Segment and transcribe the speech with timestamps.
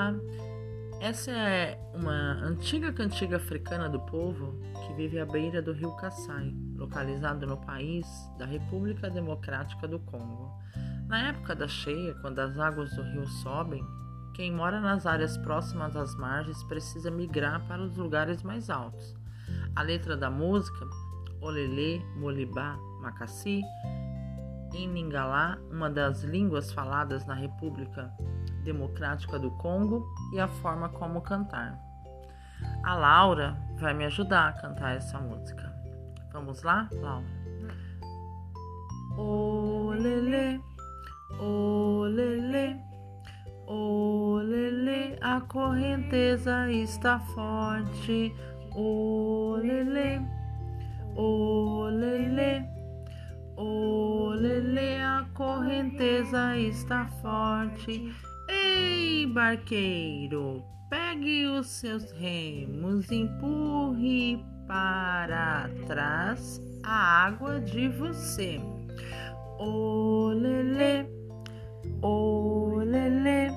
[0.00, 0.14] Olá,
[0.98, 6.54] essa é uma antiga cantiga africana do povo que vive à beira do rio Kassai,
[6.74, 8.06] localizado no país
[8.38, 10.58] da República Democrática do Congo.
[11.06, 13.84] Na época da cheia, quando as águas do rio sobem,
[14.34, 19.14] quem mora nas áreas próximas às margens precisa migrar para os lugares mais altos.
[19.76, 20.88] A letra da música,
[21.42, 23.60] Olele, Molibá, Macassi,
[24.72, 28.10] em Ningalá, uma das línguas faladas na República
[28.64, 31.78] Democrática do Congo, e a forma como cantar.
[32.84, 35.72] A Laura vai me ajudar a cantar essa música.
[36.32, 37.26] Vamos lá, Laura?
[39.18, 40.62] Olele,
[41.38, 42.80] olele,
[43.66, 48.34] olele, a correnteza está forte.
[48.74, 50.20] Olele,
[51.16, 52.68] olele.
[53.56, 58.10] Olele, a correnteza está forte.
[58.72, 68.60] Ei, barqueiro, pegue os seus remos, empurre para trás a água de você.
[69.58, 71.08] Olele,
[72.00, 73.50] olele,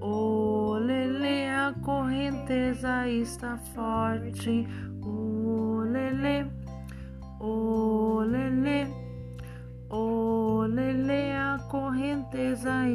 [0.00, 4.66] olele, a correnteza está forte.
[5.02, 6.50] Olele,
[7.38, 8.15] olele.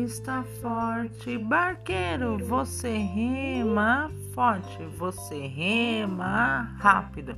[0.04, 1.38] Está forte.
[1.38, 7.36] Barqueiro, você rema forte, você rema rápido.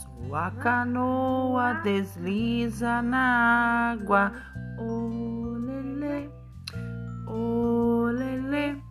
[0.00, 4.32] Sua canoa desliza na água.
[4.78, 6.30] Oh, lele,
[7.26, 8.82] oh, lele,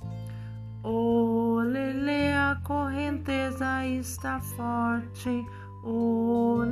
[0.83, 5.45] oh, lele, a correnteza está forte.
[5.83, 6.63] Oh,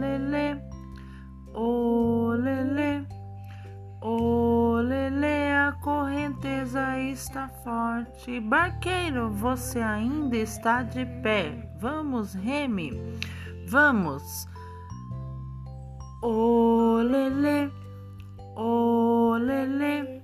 [7.14, 8.39] está forte.
[8.39, 11.69] Barqueiro, você ainda está de pé.
[11.79, 12.91] Vamos, reme.
[13.69, 14.47] Vamos.
[16.23, 17.72] Olele,
[18.56, 20.23] olele,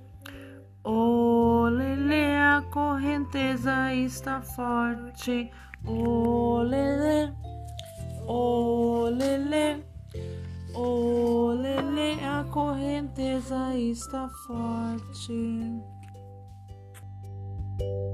[0.84, 5.50] olele, a correnteza está forte.
[5.86, 7.32] Olele,
[8.26, 9.90] olele.
[10.74, 15.82] Oh, Lele, a correnteza está forte.
[17.80, 18.09] thank you